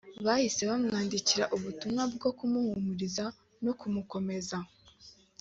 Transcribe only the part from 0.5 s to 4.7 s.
bamwandikira ubutumwa bwo kumuhumuriza no kumukomeza